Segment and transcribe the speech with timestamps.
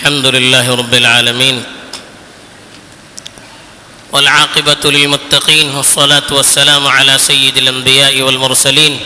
[0.00, 1.64] الحمد لله رب العالمين
[4.12, 9.00] والعاقبة للمتقين والصلاة والسلام على سيد الأنبياء والمرسلين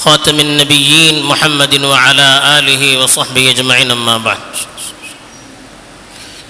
[0.00, 2.28] خاتم النبيين محمد وعلى
[2.58, 4.40] آله وصحبه اجمعین اما بعد.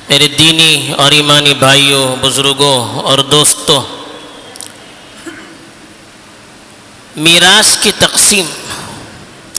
[0.09, 3.83] میرے دینی اور ایمانی بھائیوں، بزرگوں اور دوستوں،
[7.17, 8.47] میراث کی تقسیم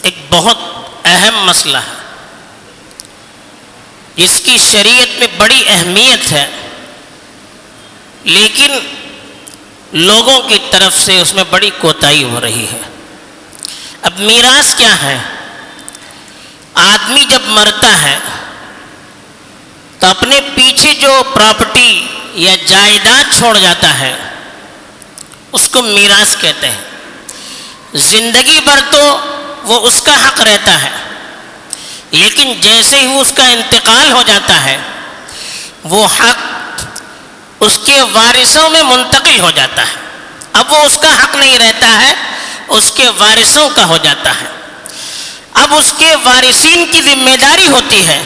[0.04, 0.58] ایک بہت
[1.04, 2.00] اہم مسئلہ ہے۔
[4.16, 6.48] جس کی شریعت میں بڑی اہمیت ہے،
[8.23, 8.72] لیکن
[9.94, 12.82] لوگوں کی طرف سے اس میں بڑی کوتاہی ہو رہی ہے۔
[14.02, 15.18] اب میراث کیا ہے؟
[16.73, 18.20] آدمی جب مرتا ہے
[19.99, 24.18] تو اپنے پیچھے جو پراپرٹی یا جائیداد چھوڑ جاتا ہے،
[25.52, 26.82] اس کو میراث کہتے ہیں۔
[27.93, 29.20] زندگی بھر تو
[29.63, 30.90] وہ اس کا حق رہتا ہے۔
[32.11, 34.77] لیکن جیسے ہی اس کا انتقال ہو جاتا ہے،
[35.83, 36.81] وہ حق
[37.59, 39.95] اس کے وارثوں میں منتقل ہو جاتا ہے۔
[40.53, 42.13] اب وہ اس کا حق نہیں رہتا ہے،
[42.68, 44.45] اس کے وارثوں کا ہو جاتا ہے۔
[45.53, 48.21] اب اس کے وارثین کی ذمہ داری ہوتی ہے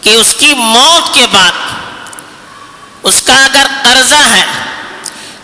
[0.00, 1.52] کہ اس کی موت کے بعد
[3.02, 4.44] اس کا اگر قرضہ ہے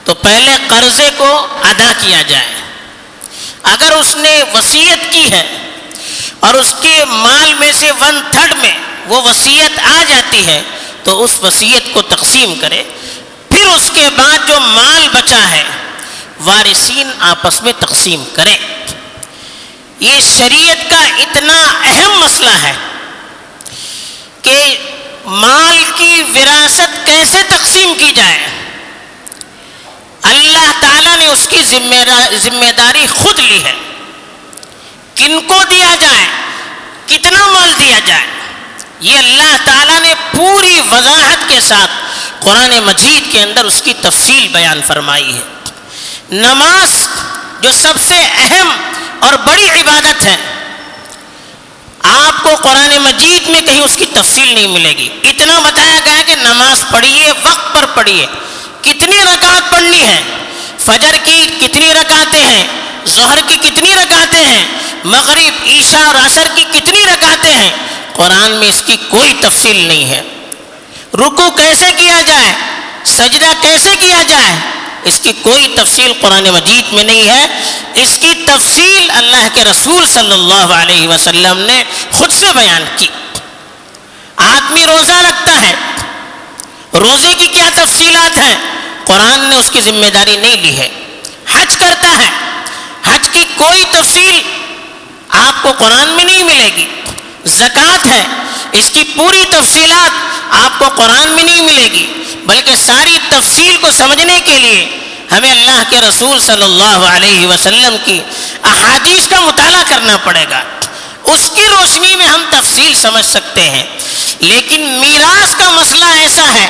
[0.04, 2.54] تو پہلے قرضے کو ادا کیا جائے۔
[3.62, 5.71] اگر اس نے وسیعت کی ہے
[6.42, 10.62] اور اس کے مال میں سے ون تھرڈ میں وہ وسیعت آ جاتی ہے،
[11.02, 12.82] تو اس وسیعت کو تقسیم کرے۔
[13.48, 15.64] پھر اس کے بعد جو مال بچا ہے،
[16.44, 18.56] وارثین آپس میں تقسیم کریں۔
[20.00, 22.74] یہ شریعت کا اتنا اہم مسئلہ ہے
[24.42, 24.76] کہ
[25.24, 28.46] مال کی وراثت کیسے تقسیم کی جائے۔
[30.22, 31.62] اللہ تعالیٰ نے اس کی
[32.38, 33.72] ذمہ داری خود لی ہے۔
[35.22, 36.26] کن کو دیا جائے،
[37.06, 38.26] کتنا مال دیا جائے؟
[39.00, 41.90] یہ اللہ تعالیٰ نے پوری وضاحت کے ساتھ
[42.40, 45.40] قرآن مجید کے اندر اس کی تفصیل بیان فرمائی ہے۔
[46.30, 47.08] نماز
[47.60, 48.70] جو سب سے اہم
[49.18, 50.36] اور بڑی عبادت ہے،
[52.02, 56.22] آپ کو قرآن مجید میں کہیں اس کی تفصیل نہیں ملے گی۔ اتنا بتایا گیا
[56.26, 58.26] کہ نماز پڑھیے، وقت پر پڑھیے۔
[58.82, 60.22] کتنی رکعت پڑھنی ہے؟
[60.78, 62.66] فجر کی کتنی رکعتیں ہیں؟
[63.08, 67.70] ظہر کی کتنی رکعتیں ہیں؟ مغرب، عشاء اور عصر کی کتنی رکعتیں ہیں؟
[68.12, 70.22] قرآن میں اس کی کوئی تفصیل نہیں ہے۔
[71.14, 72.52] رکو کیسے کیا جائے؟
[73.04, 74.56] سجدہ کیسے کیا جائے؟
[75.04, 77.46] اس کی کوئی تفصیل قرآن مجید میں نہیں ہے۔
[77.94, 83.08] اس کی تفصیل اللہ کے رسول صلی اللہ علیہ وسلم نے خود سے بیان کی۔
[84.36, 85.74] آدمی روزہ رکھتا ہے۔
[86.92, 88.56] روزے کی کیا تفصیلات ہیں؟
[89.04, 90.88] قرآن نے اس کی ذمہ داری نہیں لی ہے۔
[91.52, 92.30] حج کرتا ہے۔
[93.04, 94.61] حج کی کوئی تفصیل
[95.32, 96.86] آپ کو قرآن میں نہیں ملے گی۔
[97.44, 98.24] زکوٰۃ ہے۔
[98.72, 100.10] اس کی پوری تفصیلات
[100.64, 102.12] آپ کو قرآن میں نہیں ملے گی۔
[102.46, 104.98] بلکہ ساری تفصیل کو سمجھنے کے لیے
[105.32, 108.20] ہمیں اللہ کے رسول صلی اللہ علیہ وسلم کی
[108.62, 110.62] احادیث کا مطالعہ کرنا پڑے گا۔
[111.24, 113.84] اس کی روشنی میں ہم تفصیل سمجھ سکتے ہیں۔
[114.40, 116.68] لیکن میراث کا مسئلہ ایسا ہے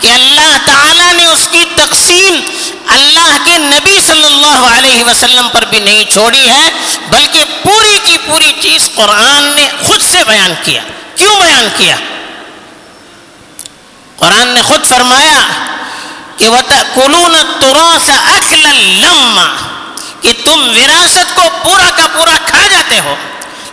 [0.00, 2.40] کہ اللہ تعالیٰ نے اس کی تقسیم
[2.88, 6.70] اللہ کے نبی صلی اللہ علیہ وسلم پر بھی نہیں چھوڑی ہے،
[7.10, 10.82] بلکہ پوری کی پوری چیز قرآن نے خود سے بیان کیا۔
[11.16, 11.96] کیوں بیان کیا؟
[14.16, 15.40] قرآن نے خود فرمایا
[16.36, 19.54] کہ وَتَأْكُلُونَ التُّرَاثَ أَكْلًا لَمَّا،
[20.20, 23.14] کہ تم وراثت کو پورا کا پورا کھا جاتے ہو۔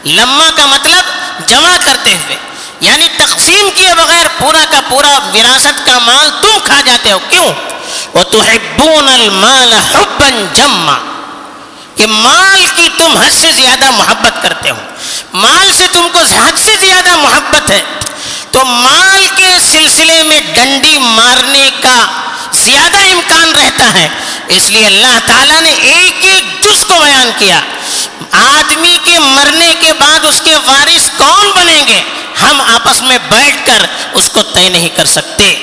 [0.05, 1.03] لمہ کا مطلب
[1.47, 2.35] جمع کرتے ہوئے۔
[2.79, 7.53] یعنی تقسیم کیے بغیر پورا کا پورا وراثت کا مال تم کھا جاتے ہو، کیوں؟
[8.13, 10.97] وَتُحِبُّونَ الْمَالَ حُبًّا جَمَّا،
[11.95, 14.75] کہ مال کی تم حد سے زیادہ محبت کرتے ہو۔
[15.33, 17.81] مال سے تم کو حد سے زیادہ محبت ہے۔
[18.51, 22.07] تو مال کے سلسلے میں ڈنڈی مارنے کا
[22.51, 24.09] زیادہ امکان رہتا ہے۔
[24.47, 27.59] اس لیے اللہ تعالیٰ نے ایک ایک جز کو بیان کیا۔
[28.31, 32.01] آدمی کے مرنے کے بعد اس کے وارث کون بنیں گے؟
[32.41, 35.55] ہم آپس میں بیٹھ کر اس کو طے نہیں کر سکتے۔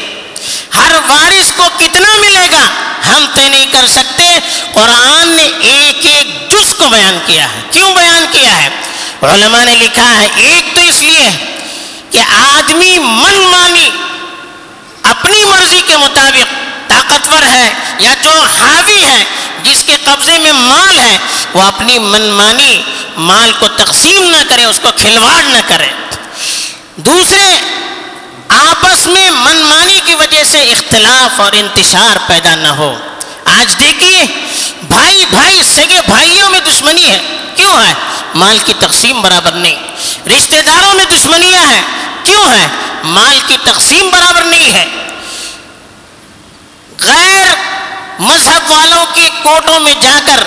[0.75, 2.67] ہر وارث کو کتنا ملے گا
[3.06, 4.38] ہم طے نہیں کر سکتے۔
[4.73, 8.69] قرآن نے ایک ایک جز کو بیان کیا ہے۔ کیوں بیان کیا ہے؟
[9.23, 11.31] علماء نے لکھا ہے ایک تو اس لیے
[12.11, 13.91] کہ آدمی من مانی
[15.03, 16.55] اپنی مرضی کے مطابق
[16.88, 19.25] طاقتور ہے یا جو حاوی ہے،
[19.62, 21.19] جس کے قبضے میں مال ہے،
[21.55, 22.82] وہ اپنی من مانی
[23.17, 25.88] مال کو تقسیم نہ کرے، اس کو کھلواڑ نہ کرے۔
[26.96, 27.58] دوسرے،
[28.49, 32.94] آپس میں من مانی کی وجہ سے اختلاف اور انتشار پیدا نہ ہو۔
[33.44, 34.25] آج دیکھیے،
[34.82, 37.20] بھائی بھائی، سگے بھائیوں میں دشمنی ہے۔
[37.56, 37.94] کیوں ہے؟
[38.35, 39.76] مال کی تقسیم برابر نہیں۔
[40.29, 41.82] رشتہ داروں میں دشمنیاں ہیں۔
[42.25, 42.67] کیوں ہے
[43.05, 44.85] مال کی تقسیم برابر نہیں ہے۔
[47.00, 47.46] غیر
[48.19, 50.44] مذہب والوں کے کوٹوں میں جا کر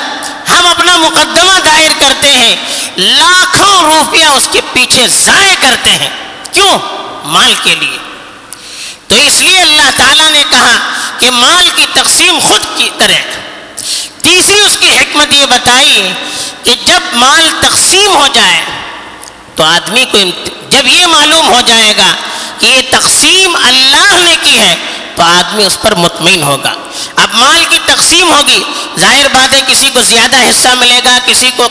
[0.49, 2.55] ہم اپنا مقدمہ دائر کرتے ہیں،
[2.97, 6.26] لاکھوں روپیہ اس کے پیچھے ضائع کرتے ہیں۔
[6.57, 6.77] کیوں
[7.23, 7.97] مال کے لیے۔
[9.07, 10.75] تو اس لیے اللہ تعالیٰ نے کہا
[11.19, 13.21] کہ مال کی تقسیم خود کی کرے
[14.21, 16.13] تیسری اس کی حکمت یہ بتائی
[16.63, 18.61] کہ جب مال تقسیم ہو جائے
[19.55, 20.17] تو آدمی کو
[20.69, 22.15] جب یہ معلوم ہو جائے گا
[22.59, 24.75] کہ یہ تقسیم اللہ نے کی ہے
[25.15, 26.73] تو آدمی اس پر مطمئن ہوگا۔
[27.15, 28.63] اب مال کی تقسیم ہوگی،
[28.99, 31.67] ظاہر بات ہے کسی کو زیادہ حصہ ملے گا، کسی کو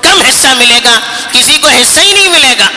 [0.00, 0.98] کم حصہ ملے گا،
[1.32, 2.68] کسی کو حصہ ہی نہیں ملے گا۔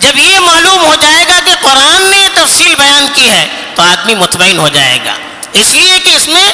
[0.00, 4.14] جب یہ معلوم ہو جائے گا کہ قرآن نے تفصیل بیان کی ہے، تو آدمی
[4.14, 5.14] مطمئن ہو جائے گا۔
[5.52, 6.52] اس لیے کہ اس میں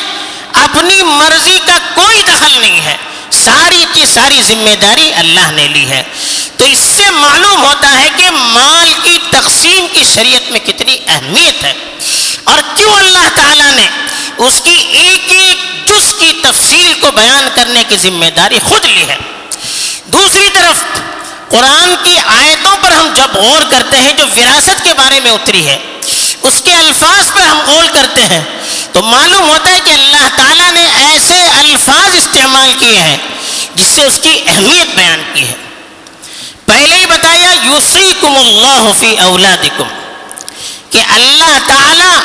[0.53, 2.97] اپنی مرضی کا کوئی دخل نہیں ہے۔
[3.31, 6.03] ساری کی ساری ذمہ داری اللہ نے لی ہے۔
[6.57, 11.65] تو اس سے معلوم ہوتا ہے کہ مال کی تقسیم کی شریعت میں کتنی اہمیت
[11.65, 11.73] ہے۔
[12.45, 13.89] اور کیوں اللہ تعالیٰ نے
[14.39, 19.05] اس کی ایک ایک جز کی تفصیل کو بیان کرنے کی ذمہ داری خود لی
[19.09, 19.17] ہے؟
[20.05, 20.85] دوسری طرف
[21.51, 25.67] قرآن کی آیتوں پر ہم جب غور کرتے ہیں، جو وراثت کے بارے میں اتری
[25.67, 25.79] ہے،
[26.43, 28.41] اس کے الفاظ پر ہم غور کرتے ہیں،
[28.93, 33.17] تو معلوم ہوتا ہے کہ اللہ تعالیٰ نے ایسے الفاظ استعمال کیے ہیں،
[33.75, 35.55] جس سے اس کی اہمیت بیان کی ہے۔
[36.67, 39.89] پہلے ہی بتایا یوسی کم اللہ فی اولادکم،
[40.91, 42.17] کہ اللہ تعالیٰ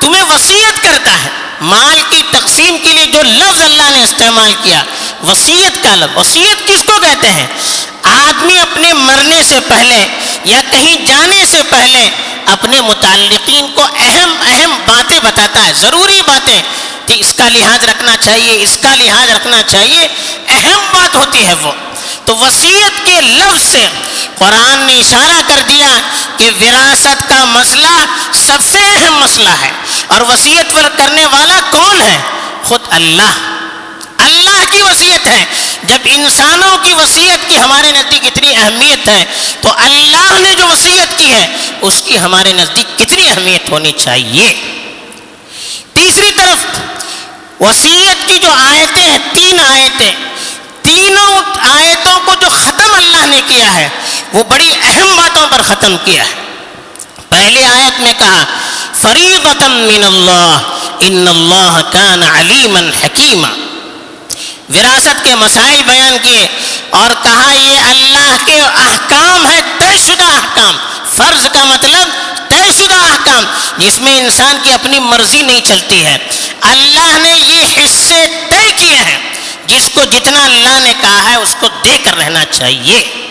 [0.00, 1.28] تمہیں وسیعت کرتا ہے۔
[1.60, 4.82] مال کی تقسیم کے لیے جو لفظ اللہ نے استعمال کیا
[5.26, 7.46] وسیعت کا لفظ وسیعت کس کو کہتے ہیں؟
[8.02, 10.06] آدمی اپنے مرنے سے پہلے
[10.44, 12.10] یا کہیں جانے سے پہلے
[12.46, 16.62] اپنے متعلقین کو اہم اہم باتیں بتاتا ہے، ضروری باتیں
[17.06, 20.08] کہ اس کا لحاظ رکھنا چاہیے، اس کا لحاظ رکھنا چاہیے،
[20.48, 21.72] اہم بات ہوتی ہے وہ۔
[22.24, 23.88] تو وسیعت کے لفظ سے
[24.38, 25.88] قرآن نے اشارہ کر دیا
[26.36, 29.70] کہ وراثت کا مسئلہ سب سے اہم مسئلہ ہے۔
[30.06, 32.18] اور وسیعت پر کرنے والا کون ہے؟
[32.62, 33.58] خود اللہ۔
[34.18, 35.44] اللہ کی وسیعت ہے۔
[35.82, 39.24] جب انسانوں کی وسیعت کی ہمارے نزدیک اتنی اہمیت ہے،
[39.60, 44.54] تو اللہ نے جو وسیعت کی ہے، اس کی ہمارے نزدیک کتنی اہمیت ہونی چاہیے۔
[45.92, 46.80] تیسری طرف
[47.60, 50.12] وسیعت کی جو آیتیں ہیں، تین آیتیں۔
[50.82, 53.88] تینوں آیتوں کو جو ختم اللہ نے کیا ہے،
[54.32, 56.34] وہ بڑی اہم باتوں پر ختم کیا ہے۔
[57.28, 58.44] پہلی آیت میں کہا،
[58.94, 60.58] فریضتا من اللہ،
[61.00, 63.48] ان اللہ کان علیما حکیما۔
[64.74, 66.46] وراثت کے مسائل بیان کیے
[66.90, 70.76] اور کہا یہ اللہ کے احکام ہے طے شدہ احکام۔
[71.16, 72.08] فرض کا مطلب
[72.48, 73.44] طے شدہ احکام۔
[73.78, 76.18] جس میں انسان کی اپنی مرضی نہیں چلتی ہے۔
[76.60, 79.18] اللہ نے یہ حصے طے کیے ہیں۔
[79.66, 83.24] جس کو جتنا اللہ نے کہا ہے اس کو دے کر رہنا چاہیے۔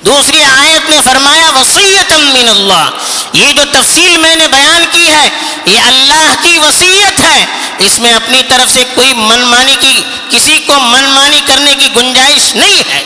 [0.00, 2.90] دوسری آیت میں فرمایا وسیعت من اللہ۔
[3.32, 5.28] یہ جو تفصیل میں نے بیان کی ہے،
[5.64, 7.46] یہ اللہ کی وسیعت ہے۔
[7.78, 11.88] اس میں اپنی طرف سے کوئی من مانی کی کسی کو من مانی کرنے کی
[11.96, 13.02] گنجائش نہیں ہے۔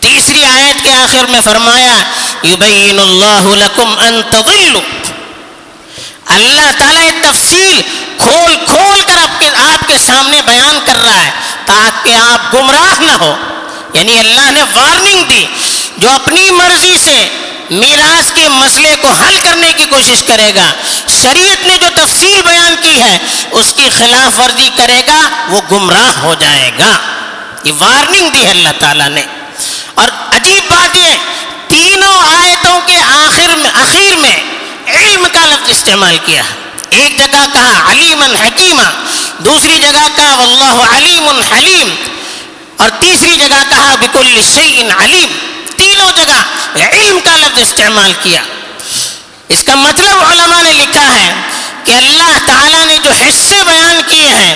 [0.00, 1.96] تیسری آیت کے آخر میں فرمایا،
[2.42, 4.80] یبین اللہ لکم ان تضلوا۔
[6.26, 7.82] اللہ تعالیٰ تفصیل
[8.18, 11.30] کھول کھول کر آپ کے آپ کے سامنے بیان کر رہا ہے،
[11.66, 13.36] تاکہ آپ گمراہ نہ ہو۔
[13.94, 15.46] یعنی اللہ نے وارننگ دی،
[15.96, 17.28] جو اپنی مرضی سے
[17.70, 20.72] میراث کے مسئلے کو حل کرنے کی کوشش کرے گا۔
[21.22, 23.18] شریعت نے جو تفصیل بیان کی ہے،
[23.50, 26.98] اس کی خلاف ورزی کرے گا، وہ گمراہ ہو جائے گا۔
[27.64, 29.22] یہ وارننگ دی ہے اللہ تعالیٰ نے۔
[29.94, 31.16] اور عجیب بات یہ
[31.68, 34.36] تینوں آیتوں کے آخر میں آخر میں
[34.86, 36.42] علم کا لفظ استعمال کیا۔
[36.90, 39.04] ایک جگہ کہا علیم حکیمہ،
[39.38, 41.94] دوسری جگہ کہا، واللہ علیم حلیم۔
[42.76, 45.49] اور تیسری جگہ کہا، بکل شیء علیم۔
[46.00, 48.42] تینوں جگہ علم کا لفظ استعمال کیا۔
[49.48, 51.32] اس کا مطلب علماء نے لکھا ہے
[51.84, 54.54] کہ اللہ تعالیٰ نے جو حصے بیان کیے ہیں،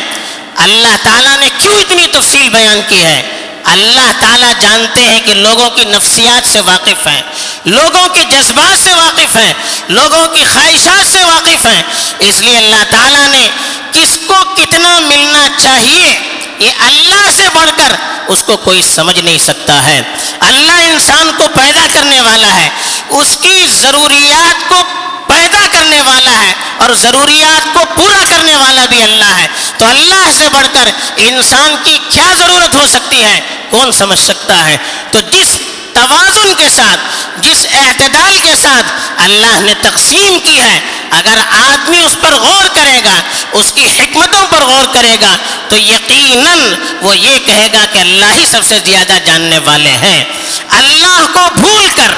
[0.57, 3.23] اللہ تعالیٰ نے کیوں اتنی تفصیل بیان کی ہے؟
[3.65, 7.23] اللہ تعالیٰ جانتے ہیں کہ لوگوں کی نفسیات سے واقف ہیں،
[7.65, 9.53] لوگوں کے جذبات سے واقف ہیں،
[9.89, 11.83] لوگوں کی خواہشات سے واقف ہیں۔
[12.19, 13.49] اس لیے اللہ تعالیٰ نے
[13.93, 16.34] کس کو کتنا ملنا چاہیے
[16.65, 17.93] یہ اللہ سے بڑھ کر
[18.29, 20.03] اس کو کوئی سمجھ نہیں سکتا ہے۔
[20.41, 22.69] اللہ انسان کو پیدا کرنے والا ہے۔
[23.09, 24.83] اس کی ضروریات کو
[25.27, 29.47] پیدا کرنے والا ہے اور ضروریات کو پورا کرنے والا بھی اللہ ہے۔
[29.79, 33.41] تو اللہ سے بڑھ کر انسان کی کیا ضرورت ہو سکتی ہے؟
[33.71, 34.77] کون سمجھ سکتا ہے؟
[35.11, 35.59] تو جس
[35.95, 37.01] توازن کے ساتھ،
[37.37, 38.87] جس اعتدال کے ساتھ
[39.17, 43.21] اللہ نے تقسیم کی ہے۔ اگر آدمی اس پر غور کرے گا،
[43.53, 45.37] اس کی حکمتوں پر غور کرے گا،
[45.69, 50.25] تو یقیناً وہ یہ کہے گا کہ اللہ ہی سب سے زیادہ جاننے والے ہیں۔
[50.71, 52.15] اللہ کو بھول کر،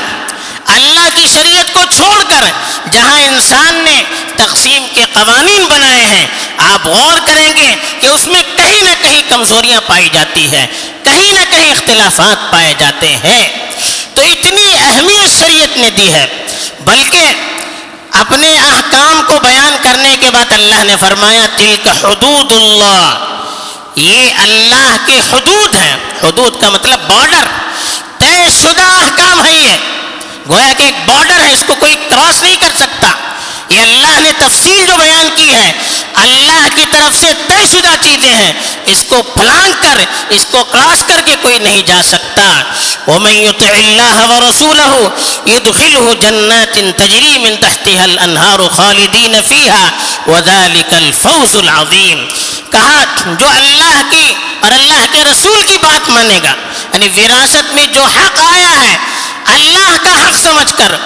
[0.67, 2.45] اللہ کی شریعت کو چھوڑ کر،
[2.91, 4.03] جہاں انسان نے
[4.37, 6.27] تقسیم کے قوانین بنائے ہیں،
[6.59, 10.67] آپ غور کریں گے کہ اس میں کہیں نہ کہیں کمزوریاں پائی جاتی ہے
[11.03, 13.66] کہیں نہ کہیں اختلافات پائے جاتے ہیں۔
[14.17, 16.47] تو اتنی اہمیت شریعت نے دی ہے۔
[16.81, 17.25] بلکہ
[18.11, 23.25] اپنے احکام کو بیان کرنے کے بعد اللہ نے فرمایا، تلک حدود اللہ۔
[23.97, 27.45] یہ اللہ کے حدود ہیں۔ حدود کا مطلب بارڈر
[28.19, 29.77] طے شدہ احکام ہے یہ۔
[30.49, 33.09] گویا کہ ایک بارڈر ہے، اس کو کوئی کراس نہیں کر سکتا۔
[33.77, 35.73] یہ اللہ نے تفصیل جو بیان کی ہے،
[36.15, 38.53] اللہ کی طرف سے طے شدہ چیزیں ہیں۔
[38.87, 42.63] اس کو پھلانگ کر، اس کو کراس کر کے کوئی نہیں جا سکتا۔
[43.07, 45.09] وَمَن يُطِعِ اللَّهَ وَرَسُولَهُ
[45.49, 49.85] يُدْخِلْهُ جَنَّاتٍ تَجْرِي مِن تَحْتِهَا الْأَنْهَارُ خَالِدِينَ فِيهَا
[50.31, 52.21] وَذَلِكَ الْفَوْزُ الْعَظِيمُ۔
[52.71, 53.05] کہا،
[53.39, 56.53] جو اللہ کی اور اللہ کے رسول کی بات مانے گا
[56.93, 58.97] یعنی وراثت میں جو حق آیا ہے،
[59.45, 60.97] اللہ کا حق سمجھ کر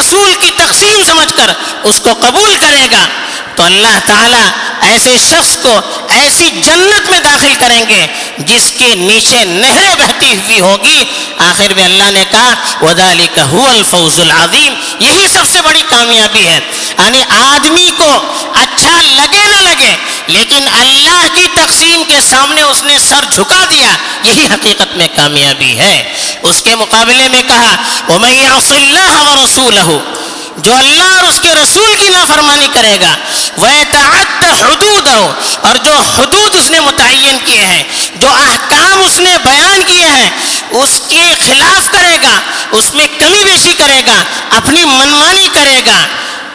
[0.00, 1.52] رسول کی تقسیم سمجھ کر
[1.82, 3.08] اس کو قبول کرے گا،
[3.56, 8.06] تو اللہ تعالیٰ ایسے شخص کو ایسی جنت میں داخل کریں گے،
[8.38, 11.04] جس کے نیچے نہریں بہتی ہوئی ہوگی۔
[11.38, 16.60] آخر میں اللہ نے کہا، وَذَلِكَ هُوَ الْفَوْزُ الْعَظِيمُ۔ یہی سب سے بڑی کامیابی ہے۔
[16.98, 19.96] یعنی آدمی کو اچھا لگے نہ لگے،
[20.26, 25.78] لیکن اللہ کی تقسیم کے سامنے اس نے سر جھکا دیا۔ یہی حقیقت میں کامیابی
[25.78, 27.76] ہے۔ اس کے مقابلے میں کہا،
[28.08, 30.19] وَمَن يَعْصِ اللَّهَ وَرَسُولَهُ
[30.62, 33.16] جو اللہ اور اس کے رسول کی نافرمانی کرے گا
[33.56, 37.82] وہ تعد حدود ہو اور جو حدود اس نے متعین کیے ہیں،
[38.16, 40.30] جو احکام اس نے بیان کیے ہیں،
[40.70, 42.40] اس کے خلاف کرے گا،
[42.72, 46.06] اس میں کمی بیشی کرے گا، اپنی منمانی کرے گا۔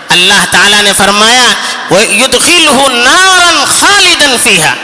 [0.09, 1.47] اللہ تعالیٰ نے فرمایا
[1.89, 4.75] وہ يُدْخِلْهُ نَارًا خَالِدًا فِيهَا،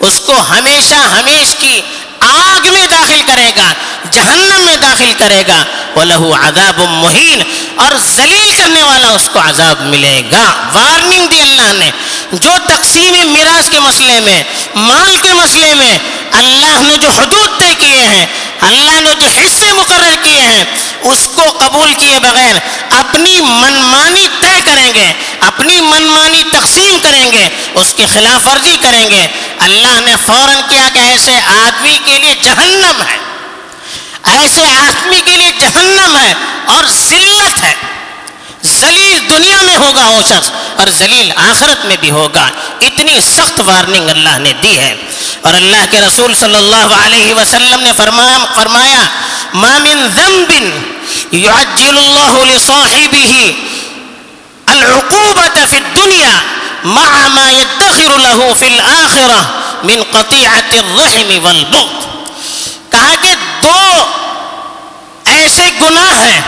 [0.00, 1.80] اس کو ہمیشہ ہمیش کی
[2.20, 3.72] آگ میں داخل کرے گا،
[4.10, 5.64] جہنم میں داخل کرے گا۔
[5.96, 7.42] وَلَهُ عَذَابٌ مُحِينٌ
[7.78, 11.90] اور ذلیل کرنے والا اس کو عذاب ملے گا۔ وارننگ دی اللہ نے۔
[12.32, 14.42] جو تقسیم میراث کے مسئلے میں،
[14.74, 15.98] مال کے مسئلے میں
[16.32, 18.26] اللہ نے جو حدود طے کیے ہیں،
[18.60, 20.64] اللہ نے جو حصے مقرر کیے ہیں،
[21.02, 22.56] اس کو قبول کیے بغیر
[22.98, 29.10] اپنی منمانی طے کریں گے، اپنی منمانی تقسیم کریں گے، اس کی خلاف ورزی کریں
[29.10, 29.26] گے۔
[29.58, 33.27] اللہ نے فوراً کیا کہ ایسے آدمی کے لیے جہنم ہے۔
[34.32, 36.34] ایسے آدمی کے لیے جہنم ہے
[36.66, 37.74] اور ذلت ہے۔
[38.66, 42.48] ذلیل دنیا میں ہوگا وہ شخص اور ذلیل آخرت میں بھی ہوگا۔
[42.80, 44.94] اتنی سخت وارننگ اللہ نے دی ہے۔
[45.42, 49.02] اور اللہ کے رسول صلی اللہ علیہ وسلم نے فرمایا فرمایا،
[49.54, 50.50] ما من ذنب
[51.34, 53.52] يعجل الله لصاحبه
[54.66, 56.36] العقوبة في الدنيا
[56.84, 59.40] مع ما يدخر له في الآخرة
[59.84, 62.06] من قطيعة الرحم والبغض۔
[62.90, 63.27] کہا کہ
[63.62, 64.04] دو
[65.24, 66.40] ایسے گناہ ہیں،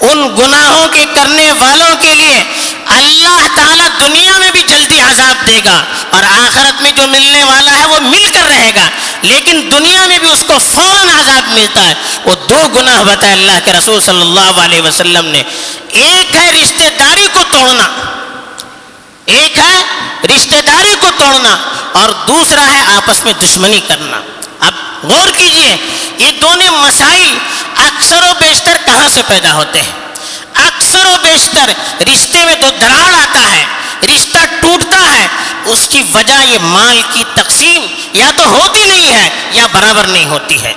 [0.00, 2.42] ان گناہوں کے کرنے والوں کے لیے
[2.86, 7.78] اللہ تعالیٰ دنیا میں بھی جلدی عذاب دے گا اور آخرت میں جو ملنے والا
[7.78, 8.90] ہے وہ مل کر رہے گا۔
[9.22, 13.58] لیکن دنیا میں بھی اس کو فوراً عذاب ملتا ہے۔ وہ دو گناہ بتائے اللہ
[13.64, 15.42] کے رسول صلی اللہ علیہ وسلم نے۔
[15.88, 17.88] ایک ہے رشتہ داری کو توڑنا۔
[19.24, 19.84] ایک ہے
[20.24, 21.56] رشتہ داری کو توڑنا۔
[21.92, 24.20] اور دوسرا ہے آپس میں دشمنی کرنا۔
[24.60, 25.76] اب غور کیجیے،
[26.18, 27.38] یہ دونوں مسائل
[27.76, 29.92] اکثر و بیشتر کہاں سے پیدا ہوتے ہیں؟
[30.54, 33.64] اکثر و بیشتر رشتے میں تو دراڑ آتا ہے،
[34.02, 35.26] رشتہ ٹوٹتا ہے،
[35.64, 40.24] اس کی وجہ یہ مال کی تقسیم یا تو ہوتی نہیں ہے یا برابر نہیں
[40.24, 40.72] ہوتی ہے۔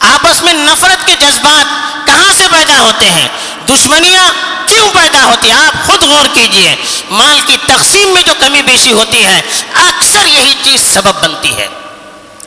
[0.00, 1.66] آپس میں نفرت کے جذبات
[2.06, 3.28] کہاں سے پیدا ہوتے ہیں؟
[3.68, 4.32] دشمنیاں
[4.66, 6.76] کیوں پیدا ہوتی ہیں؟ آپ خود غور کیجیے،
[7.10, 9.40] مال کی تقسیم میں جو کمی بیشی ہوتی ہے،
[9.74, 11.68] اکثر یہی چیز سبب بنتی ہے۔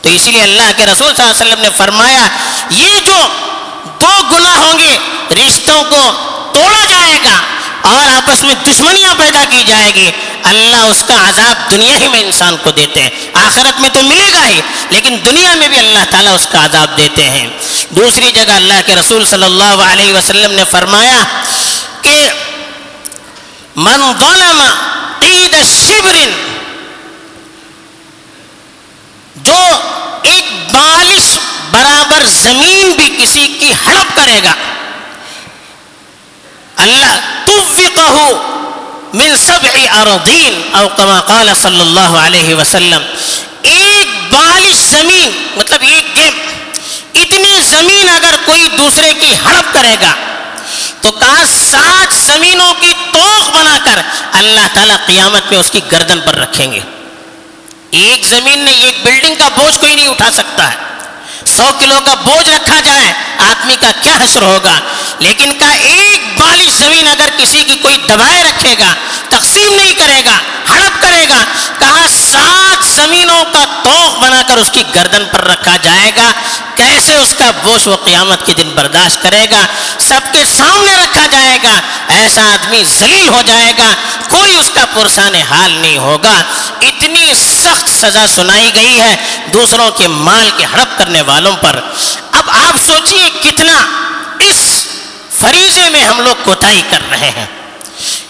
[0.01, 2.27] تو اسی لیے اللہ کے رسول صلی اللہ علیہ وسلم نے فرمایا،
[2.70, 3.18] یہ جو
[4.01, 4.98] دو گناہ ہوں گے،
[5.36, 6.01] رشتوں کو
[6.53, 7.38] توڑا جائے گا
[7.89, 10.10] اور آپس میں دشمنیاں پیدا کی جائے گی،
[10.44, 14.29] اللہ اس کا عذاب دنیا ہی میں انسان کو دیتے ہیں۔ آخرت میں تو ملے
[14.34, 17.48] گا ہی، لیکن دنیا میں بھی اللہ تعالیٰ اس کا عذاب دیتے ہیں۔
[17.89, 21.24] دوسری جگہ اللہ کے رسول صلی اللہ علیہ وسلم نے فرمایا
[22.01, 22.18] کہ،
[23.75, 24.62] من ظلم
[25.20, 26.15] قید شبر
[29.43, 29.62] جو
[30.22, 31.38] ایک بالش
[31.72, 34.53] برابر زمین بھی کسی کی ہڑپ کرے گا۔
[36.77, 38.31] اللہ توفقہ
[39.13, 43.01] من سبع ارضین او کما قال صلی اللہ علیہ وسلم۔
[43.62, 46.34] ایک بالش زمین مطلب ایک گیم۔
[47.15, 50.13] اتنی زمین اگر کوئی دوسرے کی ہڑپ کرے گا،
[51.01, 54.01] تو کہا سات زمینوں کی توق بنا کر
[54.34, 56.79] اللہ تعالیٰ قیامت میں اس کی گردن پر رکھیں گے۔
[57.91, 60.89] ایک زمین نے ایک بلڈنگ کا بوجھ کوئی نہیں اٹھا سکتا۔ ہے
[61.46, 64.79] سو کلو کا بوجھ رکھا جائے، آدمی کا کیا حشر ہوگا؟
[65.19, 68.93] لیکن کا ایک بالی زمین اگر کسی کی کوئی دبائے رکھے گا،
[69.29, 70.38] تقسیم نہیں کرے گا،
[70.69, 71.43] ہڑپ کرے گا
[71.79, 76.31] کہا سات زمینوں کا توق بنا کر اس کی گردن پر رکھا جائے گا؟
[76.75, 79.65] کیسے اس کا بوش و قیامت کے دن برداشت کرے گا؟
[80.00, 83.93] سب کے سامنے رکھا جائے گا، ایسا آدمی ذلیل ہو جائے گا،
[84.29, 86.41] کوئی اس کا پرسان حال نہیں ہوگا۔
[86.81, 87.34] اتنی
[87.69, 89.15] سخت سزا سنائی گئی ہے
[89.53, 91.79] دوسروں کے مال کے ہڑپ کرنے والوں پر۔
[92.31, 93.85] اب آپ سوچئے کتنا
[94.39, 94.88] اس
[95.41, 97.45] فریضے میں ہم لوگ کوتاہی کر رہے ہیں۔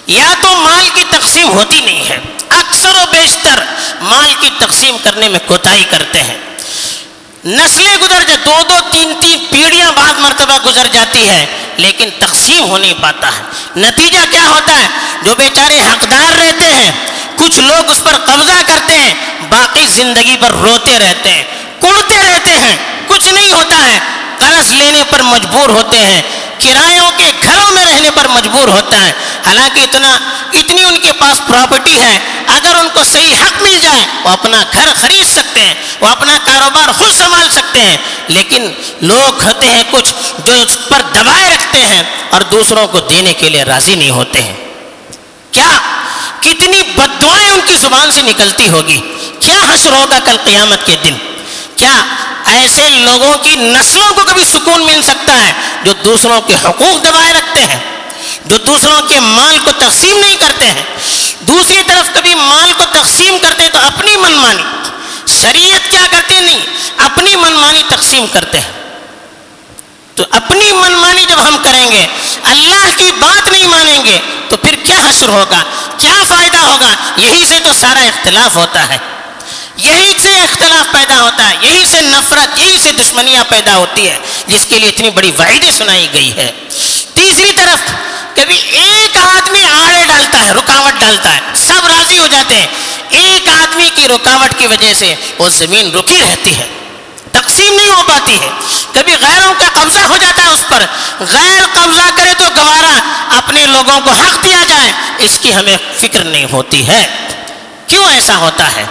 [0.08, 2.20] یا تو مال کی تقسیم ہوتی نہیں ہے،
[2.50, 3.64] اکثر و بیشتر
[4.02, 6.38] مال کی تقسیم کرنے میں کوتاہی کرتے ہیں۔
[7.46, 11.46] نسلیں گزر جائے، دو دو، تین تین پیڑھیاں بعد مرتبہ گزر جاتی ہے
[11.78, 13.44] لیکن تقسیم ہو نہیں پاتا ہے۔
[13.76, 14.88] نتیجہ کیا ہوتا ہے؟
[15.24, 16.92] جو بیچارے حقدار رہتے ہیں
[17.40, 19.14] کچھ لوگ اس پر قبضہ کرتے ہیں،
[19.50, 21.44] باقی زندگی پر روتے رہتے ہیں،
[21.82, 22.78] کڑتے رہتے ہیں،
[23.08, 24.00] کچھ نہیں ہوتا ہے۔
[24.40, 26.22] قرض لینے پر مجبور ہوتے ہیں،
[26.60, 29.14] کرایوں کے گھروں میں رہنے پر مجبور ہوتا ہے۔
[29.46, 30.18] حالانکہ اتنا،
[30.54, 34.64] اتنی ان کے پاس پراپرٹی ہے، اگر ان کو صحیح حق مل جائے، وہ اپنا
[34.74, 39.84] گھر خرید سکتے ہیں، وہ اپنا کاروبار خود سنبھال سکتے ہیں۔ لیکن لوگ ہوتے ہیں
[39.92, 40.14] کچھ
[40.46, 44.42] جو اس پر دبائے رکھتے ہیں اور دوسروں کو دینے کے لیے راضی نہیں ہوتے
[44.42, 44.56] ہیں۔
[45.52, 45.99] کیا
[46.42, 49.00] کتنی بدوائیں ان کی زبان سے نکلتی ہوگی؟
[49.40, 51.16] کیا حشر ہوگا کل قیامت کے دن؟
[51.76, 52.04] کیا
[52.46, 55.54] ایسے لوگوں کی نسلوں کو کبھی سکون مل سکتا ہے
[55.84, 57.80] جو دوسروں کے حقوق دبائے رکھتے ہیں،
[58.46, 60.84] جو دوسروں کے مال کو تقسیم نہیں کرتے ہیں؟
[61.40, 64.64] دوسری طرف کبھی مال کو تقسیم کرتے ہیں تو اپنی منمانی،
[65.28, 66.66] شریعت کیا کرتے نہیں،
[66.98, 68.79] اپنی منمانی تقسیم کرتے ہیں۔
[70.20, 72.08] تو اپنی منمانی جب ہم کریں گے،
[72.44, 75.64] اللہ کی بات نہیں مانیں گے، تو پھر کیا حشر ہوگا؟
[75.98, 78.98] کیا فائدہ ہوگا؟ یہی سے تو سارا اختلاف ہوتا ہے۔
[79.78, 84.20] یہی سے اختلاف پیدا ہوتا ہے، یہی سے نفرت، یہی سے دشمنیاں پیدا ہوتی ہے،
[84.48, 86.52] جس کے لیے اتنی بڑی وعیدیں سنائی گئی ہے۔
[87.14, 87.92] تیسری طرف،
[88.36, 92.68] کبھی ایک آدمی آڑے ڈالتا ہے، رکاوٹ ڈالتا ہے، سب راضی ہو جاتے ہیں۔
[93.10, 96.79] ایک آدمی کی رکاوٹ کی وجہ سے وہ زمین رکی رہتی ہے۔
[97.60, 98.50] تقسیم نہیں ہو پاتی ہے۔
[98.94, 100.84] کبھی غیروں کا قبضہ ہو جاتا ہے اس پر۔
[101.20, 103.00] غیر قبضہ کرے تو گوارا
[103.38, 107.08] اپنے لوگوں کو حق دیا جائے۔ اس کی ہمیں فکر نہیں ہوتی ہے۔
[107.88, 108.86] کیوں ایسا ہوتا ہے؟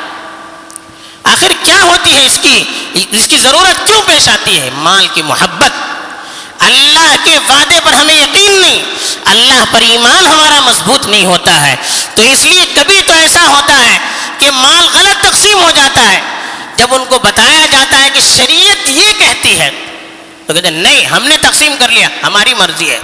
[1.25, 2.65] آخر کیا ہوتی ہے اس کی؟
[3.11, 5.71] اس کی ضرورت کیوں پیش آتی ہے؟ مال کی محبت۔
[6.59, 8.83] اللہ کے وعدے پر ہمیں یقین نہیں۔
[9.25, 11.77] اللہ پر ایمان ہمارا مضبوط نہیں ہوتا ہے۔
[12.15, 13.99] تو اس لیے کبھی تو ایسا ہوتا ہے
[14.39, 16.38] کہ مال غلط تقسیم ہو جاتا ہے۔
[16.79, 19.71] جب ان کو بتایا جاتا ہے کہ شریعت یہ کہتی ہے،
[20.47, 22.99] تو کہتے ہیں، نہیں، ہم نے تقسیم کر لیا، ہماری مرضی ہے۔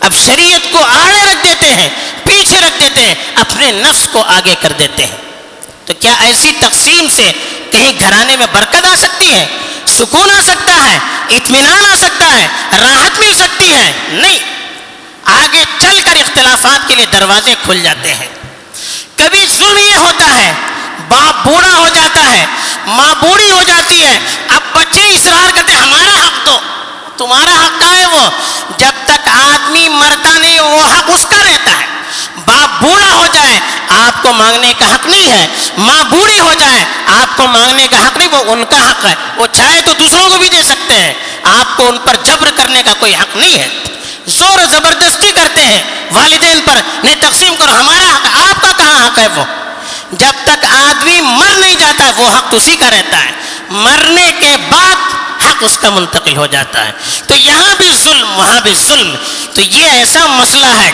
[0.00, 1.88] اب شریعت کو آڑے رکھ دیتے ہیں،
[2.24, 5.16] پیچھے رکھ دیتے ہیں، اپنے نفس کو آگے کر دیتے ہیں۔
[5.84, 7.32] تو کیا ایسی تقسیم سے
[7.70, 9.46] کہیں گھرانے میں برکت آ سکتی ہے؟
[9.86, 10.98] سکون آ سکتا ہے،
[11.36, 12.46] اطمینان آ سکتا ہے،
[12.80, 14.38] راحت مل سکتی ہے۔ نہیں،
[15.24, 18.28] آگے چل کر اختلافات کے لیے دروازے کھل جاتے ہیں۔
[19.16, 20.52] کبھی ظلم یہ ہوتا ہے
[21.08, 22.46] باپ بوڑھا ہو جاتا ہے،
[22.86, 26.58] ماں بوڑھی ہو جاتی ہے۔ اب بچے اصرار کرتے ہیں، ہمارا حق دو
[27.16, 28.30] تمہارا حق کا ہے وہ؟
[28.78, 31.86] جب تک آدمی مرتا نہیں، وہ حق اس کا رہتا ہے۔
[32.46, 35.46] باپ بوڑھا ہو جائے، آپ کو مانگنے کا حق نہیں ہے۔
[35.78, 36.84] ماں بوڑھی ہو جائے،
[37.22, 40.30] آپ کو مانگنے کا حق نہیں، وہ ان کا حق ہے۔ وہ چاہے تو دوسروں
[40.30, 43.58] کو بھی دے سکتے ہیں۔ آپ کو ان پر جبر کرنے کا کوئی حق نہیں
[43.58, 43.68] ہے۔
[44.26, 49.18] زور زبردستی کرتے ہیں۔ والدین پر، نہیں، تقسیم کرو، ہمارا حق، آپ کا کہاں حق
[49.18, 49.44] ہے وہ؟
[50.12, 53.30] جب تک آدمی مر نہیں جاتا وہ حق اسی کا رہتا ہے۔
[53.70, 54.94] مرنے کے بعد
[55.44, 56.92] حق اس کا منتقل ہو جاتا ہے۔
[57.26, 59.16] تو یہاں بھی ظلم، وہاں بھی ظلم۔
[59.54, 60.92] تو یہ ایسا مسئلہ ہے،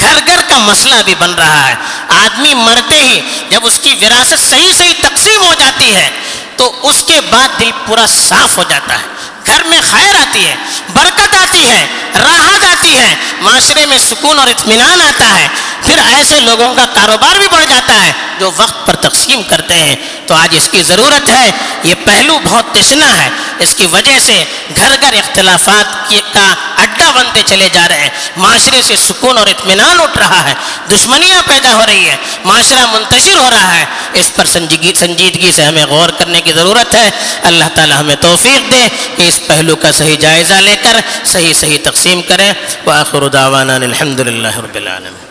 [0.00, 1.74] گھر گھر کا مسئلہ بھی بن رہا ہے۔
[2.08, 6.10] آدمی مرتے ہی جب اس کی وراثت صحیح صحیح تقسیم ہو جاتی ہے،
[6.56, 9.06] تو اس کے بعد دل پورا صاف ہو جاتا ہے۔
[9.46, 10.56] گھر میں خیر آتی ہے،
[10.94, 15.48] برکت آتی ہے، راحت آتی ہے۔ معاشرے میں سکون اور اطمینان آتا ہے،
[15.82, 19.96] پھر ایسے لوگوں کا کاروبار بھی بڑھ جاتا ہے جو وقت پر تقسیم کرتے ہیں۔
[20.26, 21.50] تو آج اس کی ضرورت ہے،
[21.82, 24.44] یہ پہلو بہت تشنا ہے۔ اس کی وجہ سے
[24.76, 26.54] گھر گھر اختلافات کا
[26.84, 30.54] اڈا بنتے چلے جا رہے ہیں۔ معاشرے سے سکون اور اطمینان اٹھ رہا ہے۔
[30.94, 35.84] دشمنیاں پیدا ہو رہی ہے معاشرہ منتشر ہو رہا ہے۔ اس پر سنجیدگی سے ہمیں
[35.84, 37.10] غور کرنے کی ضرورت ہے۔
[37.42, 41.78] اللہ تعالی ہمیں توفیق دے کہ اس پہلو کا صحیح جائزہ لے کر صحیح صحیح
[41.84, 42.52] تقسیم کریں۔
[42.86, 45.24] وآخر دعوانا الحمد للہ رب العالمين